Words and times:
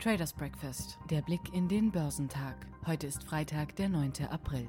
Traders 0.00 0.32
Breakfast, 0.32 0.96
der 1.10 1.22
Blick 1.22 1.52
in 1.52 1.66
den 1.66 1.90
Börsentag. 1.90 2.54
Heute 2.86 3.08
ist 3.08 3.24
Freitag, 3.24 3.74
der 3.74 3.88
9. 3.88 4.12
April. 4.30 4.68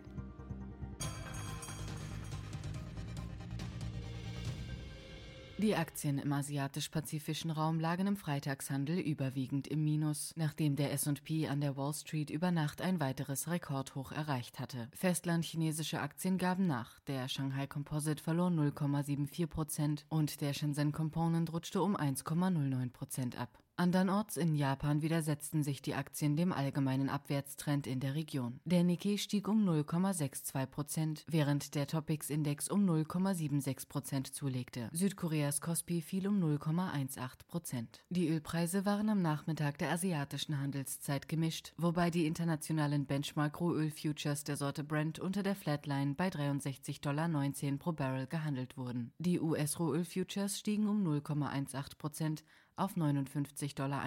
Die 5.60 5.76
Aktien 5.76 6.18
im 6.18 6.34
asiatisch-pazifischen 6.34 7.52
Raum 7.52 7.80
lagen 7.80 8.08
im 8.08 8.16
Freitagshandel 8.16 8.98
überwiegend 8.98 9.68
im 9.68 9.84
Minus, 9.84 10.34
nachdem 10.36 10.76
der 10.76 10.94
S&P 10.94 11.48
an 11.48 11.62
der 11.62 11.78
Wall 11.78 11.94
Street 11.94 12.32
über 12.32 12.50
Nacht 12.50 12.82
ein 12.82 13.00
weiteres 13.00 13.52
Rekordhoch 13.52 14.12
erreicht 14.12 14.58
hatte. 14.60 14.88
Festlandchinesische 14.96 16.00
Aktien 16.00 16.40
gaben 16.40 16.66
nach. 16.66 17.00
Der 17.02 17.28
Shanghai 17.28 17.68
Composite 17.68 18.24
verlor 18.24 18.50
0,74 18.50 19.46
Prozent 19.46 20.06
und 20.10 20.42
der 20.42 20.54
Shenzhen 20.54 20.92
Component 20.92 21.54
rutschte 21.54 21.84
um 21.84 21.96
1,09 21.96 22.92
Prozent 22.92 23.40
ab. 23.40 23.60
Andernorts 23.80 24.36
in 24.36 24.56
Japan 24.56 25.02
widersetzten 25.02 25.64
sich 25.64 25.82
die 25.82 25.96
Aktien 25.96 26.36
dem 26.36 26.52
allgemeinen 26.52 27.08
Abwärtstrend 27.08 27.88
in 27.88 28.02
der 28.02 28.14
Region. 28.14 28.60
Der 28.66 28.84
Nikkei 28.84 29.16
stieg 29.16 29.48
um 29.48 29.66
0,62 29.66 30.66
Prozent, 30.66 31.24
während 31.30 31.76
der 31.76 31.88
Topix-Index 31.88 32.70
um 32.70 32.86
0,76 32.86 33.88
Prozent 33.88 34.36
zulegte. 34.36 34.90
Südkoreas 34.92 35.62
Kospi 35.62 36.02
fiel 36.02 36.28
um 36.28 36.44
0,18 36.44 37.30
Prozent. 37.48 38.04
Die 38.10 38.28
Ölpreise 38.28 38.84
waren 38.84 39.08
am 39.08 39.22
Nachmittag 39.22 39.78
der 39.78 39.92
asiatischen 39.92 40.60
Handelszeit 40.60 41.30
gemischt, 41.30 41.72
wobei 41.78 42.10
die 42.10 42.26
internationalen 42.26 43.06
Benchmark-Rohöl-Futures 43.06 44.44
der 44.44 44.58
Sorte 44.58 44.84
Brent 44.84 45.20
unter 45.20 45.42
der 45.42 45.56
Flatline 45.56 46.16
bei 46.16 46.28
63,19 46.28 47.00
Dollar 47.00 47.78
pro 47.78 47.94
Barrel 47.94 48.28
gehandelt 48.28 48.76
wurden. 48.76 49.14
Die 49.20 49.40
US-Rohöl-Futures 49.40 50.60
stiegen 50.60 50.90
um 50.90 51.02
0,18 51.08 51.98
Prozent 51.98 52.44
auf 52.80 52.96
59,71 52.96 53.76
Dollar 53.76 54.04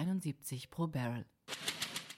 pro 0.69 0.87
Barrel. 0.87 1.25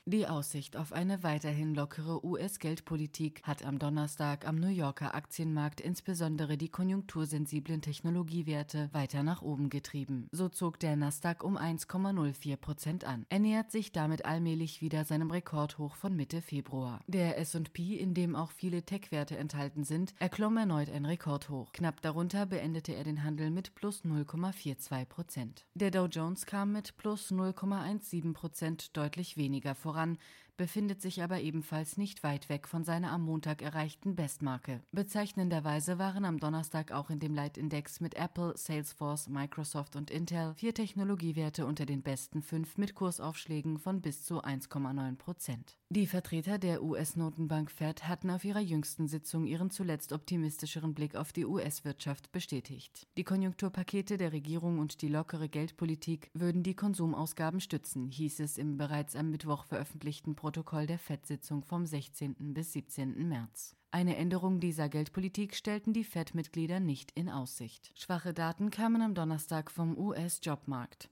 Die 0.08 0.28
Aussicht 0.28 0.78
auf 0.78 0.94
eine 0.94 1.24
weiterhin 1.24 1.74
lockere 1.74 2.24
US-Geldpolitik 2.24 3.42
hat 3.42 3.66
am 3.66 3.80
Donnerstag 3.80 4.48
am 4.48 4.58
New 4.58 4.68
Yorker 4.68 5.16
Aktienmarkt 5.16 5.82
insbesondere 5.82 6.58
die 6.58 6.70
konjunktursensiblen 6.70 7.82
Technologiewerte 7.82 8.90
weiter 8.92 9.24
nach 9.24 9.42
oben 9.42 9.72
getrieben. 9.72 10.28
So 10.32 10.48
zog 10.48 10.80
der 10.80 10.96
Nasdaq 10.96 11.44
um 11.44 11.58
1,04 11.58 12.56
Prozent 12.56 13.04
an. 13.04 13.26
Er 13.30 13.40
nähert 13.40 13.72
sich 13.72 13.94
damit 13.94 14.26
allmählich 14.26 14.80
wieder 14.80 15.06
seinem 15.06 15.32
Rekordhoch 15.32 15.96
von 15.96 16.16
Mitte 16.16 16.44
Februar. 16.44 17.00
Der 17.08 17.40
S&P, 17.40 17.96
in 17.96 18.14
dem 18.14 18.36
auch 18.36 18.52
viele 18.52 18.84
Tech-Werte 18.84 19.40
enthalten 19.40 19.84
sind, 19.84 20.14
erklomm 20.20 20.58
erneut 20.58 20.92
ein 20.92 21.06
Rekordhoch. 21.06 21.72
Knapp 21.72 22.00
darunter 22.04 22.46
beendete 22.46 22.94
er 22.94 23.06
den 23.06 23.24
Handel 23.24 23.50
mit 23.50 23.74
plus 23.74 24.06
0,42 24.06 25.06
Prozent. 25.06 25.66
Der 25.74 25.90
Dow 25.90 26.06
Jones 26.06 26.46
kam 26.46 26.74
mit 26.74 26.96
plus 26.96 27.32
0,17 27.32 28.34
Prozent 28.34 28.96
deutlich 28.96 29.36
weniger 29.36 29.74
voran 29.74 29.95
voran, 29.96 30.18
befindet 30.58 31.02
sich 31.02 31.22
aber 31.22 31.42
ebenfalls 31.42 31.98
nicht 31.98 32.24
weit 32.24 32.50
weg 32.50 32.68
von 32.68 32.84
seiner 32.84 33.12
am 33.12 33.24
Montag 33.24 33.62
erreichten 33.62 34.16
Bestmarke. 34.16 34.82
Bezeichnenderweise 34.92 36.00
waren 36.00 36.26
am 36.26 36.40
Donnerstag 36.40 36.92
auch 36.92 37.10
in 37.10 37.20
dem 37.20 37.34
Leitindex 37.34 38.00
mit 38.00 38.16
Apple, 38.16 38.54
Salesforce, 38.56 39.28
Microsoft 39.28 39.96
und 39.96 40.12
Intel 40.12 40.54
vier 40.56 40.74
Technologiewerte 40.74 41.66
unter 41.66 41.86
den 41.86 42.02
besten 42.02 42.42
fünf 42.42 42.78
mit 42.78 42.96
Kursaufschlägen 42.96 43.78
von 43.78 44.02
bis 44.02 44.24
zu 44.24 44.44
1,9 44.44 45.16
Prozent. 45.18 45.78
Die 45.90 46.08
Vertreter 46.08 46.58
der 46.58 46.84
US-Notenbank 46.84 47.70
Fed 47.70 48.08
hatten 48.08 48.30
auf 48.30 48.44
ihrer 48.44 48.60
jüngsten 48.60 49.08
Sitzung 49.08 49.46
ihren 49.46 49.70
zuletzt 49.70 50.14
optimistischeren 50.14 50.94
Blick 50.94 51.16
auf 51.16 51.32
die 51.32 51.46
US-Wirtschaft 51.46 52.32
bestätigt. 52.32 53.08
Die 53.18 53.24
Konjunkturpakete 53.24 54.18
der 54.18 54.34
Regierung 54.34 54.80
und 54.80 55.02
die 55.02 55.08
lockere 55.08 55.48
Geldpolitik 55.48 56.32
würden 56.34 56.64
die 56.64 56.76
Konsumausgaben 56.76 57.60
stützen, 57.60 58.10
hieß 58.10 58.40
es 58.40 58.58
im 58.58 58.78
bereits 58.78 59.16
am 59.16 59.30
Mittwoch 59.30 59.66
veröffentlichten 59.66 60.36
Protokoll 60.46 60.86
der 60.86 61.00
FED-Sitzung 61.00 61.64
vom 61.64 61.88
16. 61.88 62.36
bis 62.54 62.74
17. 62.74 63.28
März. 63.28 63.76
Eine 63.90 64.16
Änderung 64.16 64.60
dieser 64.60 64.90
Geldpolitik 64.90 65.56
stellten 65.56 65.92
die 65.92 66.04
FED-Mitglieder 66.04 66.80
nicht 66.80 67.10
in 67.16 67.32
Aussicht. 67.32 67.92
Schwache 67.96 68.32
Daten 68.32 68.70
kamen 68.70 69.02
am 69.02 69.16
Donnerstag 69.16 69.72
vom 69.72 69.98
US-Jobmarkt. 69.98 71.10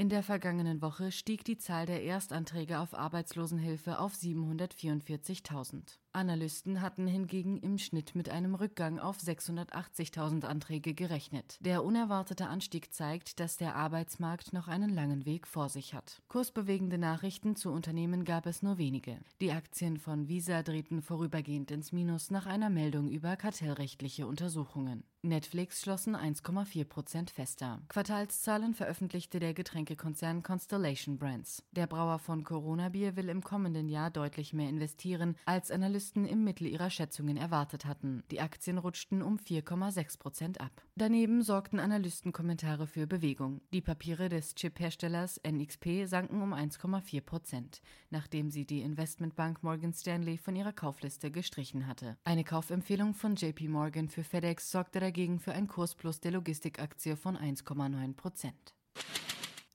In 0.00 0.10
der 0.10 0.22
vergangenen 0.22 0.80
Woche 0.80 1.10
stieg 1.10 1.44
die 1.44 1.58
Zahl 1.58 1.84
der 1.84 2.04
Erstanträge 2.04 2.78
auf 2.78 2.94
Arbeitslosenhilfe 2.94 3.98
auf 3.98 4.14
744.000. 4.14 5.98
Analysten 6.12 6.80
hatten 6.80 7.08
hingegen 7.08 7.58
im 7.58 7.78
Schnitt 7.78 8.14
mit 8.14 8.28
einem 8.28 8.54
Rückgang 8.54 9.00
auf 9.00 9.18
680.000 9.18 10.44
Anträge 10.44 10.94
gerechnet. 10.94 11.58
Der 11.62 11.82
unerwartete 11.82 12.46
Anstieg 12.46 12.94
zeigt, 12.94 13.40
dass 13.40 13.56
der 13.56 13.74
Arbeitsmarkt 13.74 14.52
noch 14.52 14.68
einen 14.68 14.90
langen 14.90 15.26
Weg 15.26 15.48
vor 15.48 15.68
sich 15.68 15.94
hat. 15.94 16.22
Kursbewegende 16.28 16.98
Nachrichten 16.98 17.56
zu 17.56 17.72
Unternehmen 17.72 18.24
gab 18.24 18.46
es 18.46 18.62
nur 18.62 18.78
wenige. 18.78 19.18
Die 19.40 19.50
Aktien 19.50 19.96
von 19.96 20.28
Visa 20.28 20.62
drehten 20.62 21.02
vorübergehend 21.02 21.72
ins 21.72 21.90
Minus 21.90 22.30
nach 22.30 22.46
einer 22.46 22.70
Meldung 22.70 23.08
über 23.08 23.34
kartellrechtliche 23.34 24.28
Untersuchungen. 24.28 25.02
Netflix 25.22 25.82
schlossen 25.82 26.14
1,4 26.14 26.84
Prozent 26.84 27.30
fester. 27.32 27.80
Quartalszahlen 27.88 28.72
veröffentlichte 28.72 29.40
der 29.40 29.52
Getränkekonzern 29.52 30.44
Constellation 30.44 31.18
Brands. 31.18 31.64
Der 31.72 31.88
Brauer 31.88 32.20
von 32.20 32.44
Corona 32.44 32.88
Bier 32.88 33.16
will 33.16 33.28
im 33.28 33.42
kommenden 33.42 33.88
Jahr 33.88 34.12
deutlich 34.12 34.52
mehr 34.52 34.68
investieren, 34.68 35.36
als 35.44 35.72
Analysten 35.72 36.24
im 36.24 36.44
Mittel 36.44 36.68
ihrer 36.68 36.88
Schätzungen 36.88 37.36
erwartet 37.36 37.84
hatten. 37.84 38.22
Die 38.30 38.40
Aktien 38.40 38.78
rutschten 38.78 39.20
um 39.20 39.38
4,6 39.38 40.20
Prozent 40.20 40.60
ab. 40.60 40.70
Daneben 40.94 41.42
sorgten 41.42 41.80
Analystenkommentare 41.80 42.86
für 42.86 43.08
Bewegung. 43.08 43.60
Die 43.72 43.80
Papiere 43.80 44.28
des 44.28 44.54
Chip-Herstellers 44.54 45.40
NXP 45.44 46.06
sanken 46.06 46.42
um 46.42 46.54
1,4 46.54 47.22
Prozent, 47.22 47.82
nachdem 48.10 48.50
sie 48.50 48.66
die 48.66 48.82
Investmentbank 48.82 49.64
Morgan 49.64 49.92
Stanley 49.92 50.38
von 50.38 50.54
ihrer 50.54 50.72
Kaufliste 50.72 51.32
gestrichen 51.32 51.88
hatte. 51.88 52.16
Eine 52.22 52.44
Kaufempfehlung 52.44 53.14
von 53.14 53.34
JP 53.34 53.66
Morgan 53.66 54.08
für 54.08 54.22
FedEx 54.22 54.70
sorgte 54.70 55.07
dagegen 55.08 55.38
für 55.38 55.52
ein 55.52 55.68
Kursplus 55.68 56.20
der 56.20 56.32
Logistikaktie 56.32 57.16
von 57.16 57.34
1,9 57.34 58.14
Prozent. 58.14 58.77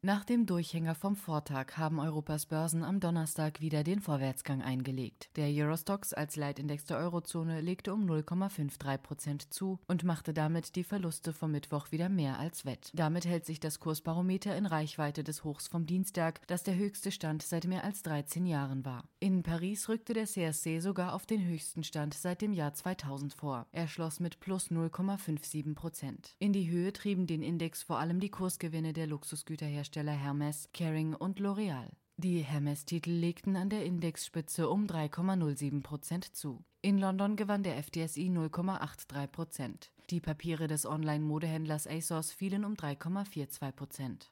Nach 0.06 0.26
dem 0.26 0.46
Durchhänger 0.46 0.96
vom 0.96 1.16
Vortag 1.16 1.78
haben 1.78 1.98
Europas 1.98 2.48
Börsen 2.48 2.84
am 2.84 3.00
Donnerstag 3.00 3.62
wieder 3.62 3.86
den 3.86 4.02
Vorwärtsgang 4.02 4.62
eingelegt. 4.62 5.30
Der 5.38 5.48
Eurostox 5.48 6.12
als 6.12 6.36
Leitindex 6.36 6.84
der 6.84 6.98
Eurozone 6.98 7.62
legte 7.62 7.94
um 7.94 8.06
0,53 8.06 8.98
Prozent 8.98 9.54
zu 9.54 9.80
und 9.88 10.04
machte 10.04 10.34
damit 10.34 10.76
die 10.76 10.84
Verluste 10.84 11.32
vom 11.32 11.54
Mittwoch 11.54 11.94
wieder 11.94 12.10
mehr 12.10 12.38
als 12.38 12.66
wett. 12.66 12.92
Damit 12.94 13.24
hält 13.24 13.46
sich 13.46 13.62
das 13.62 13.80
Kursbarometer 13.80 14.58
in 14.58 14.66
Reichweite 14.66 15.24
des 15.24 15.46
Hochs 15.46 15.70
vom 15.70 15.86
Dienstag, 15.86 16.46
das 16.48 16.64
der 16.64 16.76
höchste 16.76 17.10
Stand 17.10 17.42
seit 17.42 17.64
mehr 17.64 17.86
als 17.86 18.04
13 18.04 18.46
Jahren 18.46 18.84
war. 18.84 19.08
In 19.22 19.42
Paris 19.42 19.88
rückte 19.88 20.12
der 20.12 20.26
CSC 20.26 20.82
sogar 20.82 21.14
auf 21.14 21.26
den 21.26 21.46
höchsten 21.46 21.86
Stand 21.86 22.14
seit 22.14 22.42
dem 22.42 22.52
Jahr 22.52 22.74
2000 22.74 23.34
vor. 23.36 23.68
Er 23.72 23.88
schloss 23.88 24.20
mit 24.20 24.42
plus 24.42 24.70
0,57 24.70 25.76
Prozent. 25.76 26.36
In 26.40 26.52
die 26.52 26.70
Höhe 26.70 26.92
trieben 26.92 27.26
den 27.26 27.42
Index 27.42 27.84
vor 27.84 28.00
allem 28.00 28.20
die 28.20 28.32
Kursgewinne 28.32 28.92
der 28.92 29.08
Luxusgüterhersteller 29.08 29.93
Hersteller 29.94 30.14
Hermes, 30.14 30.70
Kering 30.74 31.14
und 31.14 31.40
L'Oreal. 31.40 31.86
Die 32.18 32.40
Hermes-Titel 32.40 33.12
legten 33.12 33.56
an 33.56 33.70
der 33.70 33.86
Indexspitze 33.86 34.68
um 34.68 34.88
3,07 34.88 35.84
Prozent 35.84 36.36
zu. 36.36 36.64
In 36.82 36.98
London 36.98 37.36
gewann 37.36 37.62
der 37.62 37.76
FTSI 37.84 38.32
0,83 38.32 39.28
Prozent. 39.28 39.92
Die 40.10 40.20
Papiere 40.20 40.66
des 40.66 40.88
Online-Modehändlers 40.88 41.86
ASOS 41.86 42.32
fielen 42.32 42.66
um 42.66 42.74
3,42 42.74 43.72
Prozent. 43.74 44.32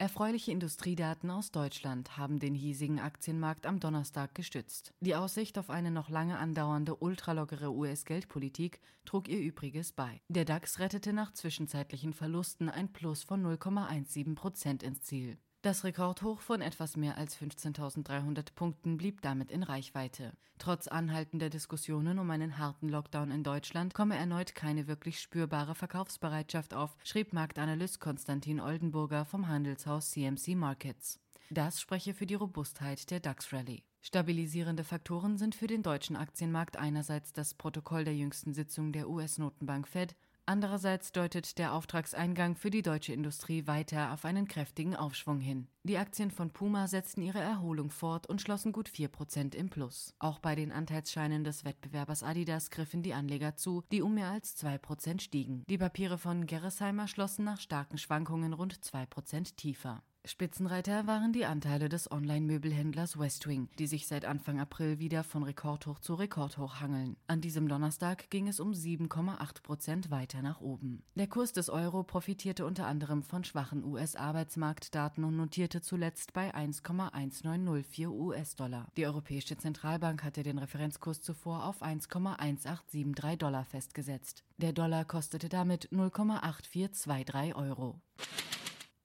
Erfreuliche 0.00 0.52
Industriedaten 0.52 1.28
aus 1.28 1.50
Deutschland 1.50 2.16
haben 2.16 2.38
den 2.38 2.54
hiesigen 2.54 3.00
Aktienmarkt 3.00 3.66
am 3.66 3.80
Donnerstag 3.80 4.32
gestützt. 4.32 4.92
Die 5.00 5.16
Aussicht 5.16 5.58
auf 5.58 5.70
eine 5.70 5.90
noch 5.90 6.08
lange 6.08 6.38
andauernde 6.38 6.94
ultralockere 6.94 7.72
US-Geldpolitik 7.72 8.80
trug 9.04 9.26
ihr 9.26 9.40
Übriges 9.40 9.90
bei. 9.90 10.20
Der 10.28 10.44
DAX 10.44 10.78
rettete 10.78 11.12
nach 11.12 11.32
zwischenzeitlichen 11.32 12.12
Verlusten 12.12 12.68
ein 12.68 12.92
Plus 12.92 13.24
von 13.24 13.44
0,17 13.44 14.36
Prozent 14.36 14.84
ins 14.84 15.02
Ziel. 15.02 15.36
Das 15.60 15.82
Rekordhoch 15.82 16.40
von 16.40 16.60
etwas 16.60 16.96
mehr 16.96 17.18
als 17.18 17.36
15.300 17.36 18.54
Punkten 18.54 18.96
blieb 18.96 19.22
damit 19.22 19.50
in 19.50 19.64
Reichweite. 19.64 20.32
Trotz 20.58 20.86
anhaltender 20.86 21.50
Diskussionen 21.50 22.20
um 22.20 22.30
einen 22.30 22.58
harten 22.58 22.88
Lockdown 22.88 23.32
in 23.32 23.42
Deutschland 23.42 23.92
komme 23.92 24.16
erneut 24.16 24.54
keine 24.54 24.86
wirklich 24.86 25.20
spürbare 25.20 25.74
Verkaufsbereitschaft 25.74 26.74
auf, 26.74 26.96
schrieb 27.02 27.32
Marktanalyst 27.32 27.98
Konstantin 27.98 28.60
Oldenburger 28.60 29.24
vom 29.24 29.48
Handelshaus 29.48 30.10
CMC 30.10 30.54
Markets. 30.54 31.18
Das 31.50 31.80
spreche 31.80 32.14
für 32.14 32.26
die 32.26 32.34
Robustheit 32.34 33.10
der 33.10 33.18
DAX-Rallye. 33.18 33.82
Stabilisierende 34.00 34.84
Faktoren 34.84 35.38
sind 35.38 35.56
für 35.56 35.66
den 35.66 35.82
deutschen 35.82 36.14
Aktienmarkt 36.14 36.76
einerseits 36.76 37.32
das 37.32 37.54
Protokoll 37.54 38.04
der 38.04 38.14
jüngsten 38.14 38.54
Sitzung 38.54 38.92
der 38.92 39.08
US-Notenbank 39.08 39.88
Fed 39.88 40.14
Andererseits 40.48 41.12
deutet 41.12 41.58
der 41.58 41.74
Auftragseingang 41.74 42.56
für 42.56 42.70
die 42.70 42.80
deutsche 42.80 43.12
Industrie 43.12 43.66
weiter 43.66 44.14
auf 44.14 44.24
einen 44.24 44.48
kräftigen 44.48 44.96
Aufschwung 44.96 45.40
hin. 45.40 45.68
Die 45.82 45.98
Aktien 45.98 46.30
von 46.30 46.50
Puma 46.50 46.88
setzten 46.88 47.20
ihre 47.20 47.38
Erholung 47.38 47.90
fort 47.90 48.26
und 48.26 48.40
schlossen 48.40 48.72
gut 48.72 48.88
4% 48.88 49.54
im 49.54 49.68
Plus. 49.68 50.14
Auch 50.18 50.38
bei 50.38 50.54
den 50.54 50.72
Anteilsscheinen 50.72 51.44
des 51.44 51.66
Wettbewerbers 51.66 52.22
Adidas 52.22 52.70
griffen 52.70 53.02
die 53.02 53.12
Anleger 53.12 53.56
zu, 53.56 53.84
die 53.92 54.00
um 54.00 54.14
mehr 54.14 54.30
als 54.30 54.56
2% 54.56 55.20
stiegen. 55.20 55.64
Die 55.68 55.76
Papiere 55.76 56.16
von 56.16 56.46
Gerresheimer 56.46 57.08
schlossen 57.08 57.44
nach 57.44 57.60
starken 57.60 57.98
Schwankungen 57.98 58.54
rund 58.54 58.74
2% 58.74 59.54
tiefer. 59.56 60.02
Spitzenreiter 60.24 61.06
waren 61.06 61.32
die 61.32 61.46
Anteile 61.46 61.88
des 61.88 62.10
Online-Möbelhändlers 62.10 63.18
Westwing, 63.18 63.70
die 63.78 63.86
sich 63.86 64.06
seit 64.06 64.26
Anfang 64.26 64.60
April 64.60 64.98
wieder 64.98 65.24
von 65.24 65.42
Rekordhoch 65.42 66.00
zu 66.00 66.14
Rekordhoch 66.14 66.80
hangeln. 66.80 67.16
An 67.28 67.40
diesem 67.40 67.66
Donnerstag 67.66 68.28
ging 68.28 68.46
es 68.46 68.60
um 68.60 68.72
7,8 68.72 69.62
Prozent 69.62 70.10
weiter 70.10 70.42
nach 70.42 70.60
oben. 70.60 71.02
Der 71.14 71.28
Kurs 71.28 71.52
des 71.52 71.70
Euro 71.70 72.02
profitierte 72.02 72.66
unter 72.66 72.86
anderem 72.86 73.22
von 73.22 73.42
schwachen 73.42 73.82
US-Arbeitsmarktdaten 73.84 75.24
und 75.24 75.36
notierte 75.36 75.80
zuletzt 75.80 76.34
bei 76.34 76.54
1,1904 76.54 78.08
US-Dollar. 78.08 78.88
Die 78.98 79.06
Europäische 79.06 79.56
Zentralbank 79.56 80.24
hatte 80.24 80.42
den 80.42 80.58
Referenzkurs 80.58 81.22
zuvor 81.22 81.64
auf 81.64 81.82
1,1873 81.82 83.36
Dollar 83.36 83.64
festgesetzt. 83.64 84.44
Der 84.58 84.72
Dollar 84.72 85.06
kostete 85.06 85.48
damit 85.48 85.88
0,8423 85.90 87.54
Euro. 87.54 88.00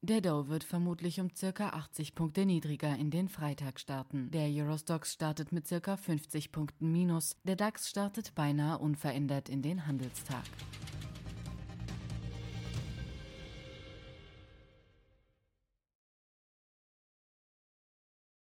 Der 0.06 0.20
Dow 0.20 0.50
wird 0.50 0.66
vermutlich 0.66 1.22
um 1.22 1.30
circa 1.34 1.70
80 1.70 2.14
Punkte 2.14 2.46
niedriger 2.46 2.94
in 2.94 3.10
den 3.10 3.30
Freitag 3.30 3.80
starten. 3.80 4.30
Der 4.32 4.50
Eurostox 4.50 5.14
startet 5.14 5.54
mit 5.54 5.66
circa 5.66 5.96
50 5.96 6.52
Punkten 6.52 6.92
minus. 6.92 7.38
Der 7.46 7.56
DAX 7.56 7.90
startet 7.90 8.36
beinahe 8.36 8.80
unverändert 8.80 9.48
in 9.48 9.62
den 9.62 9.88
Handelstag. 9.88 10.44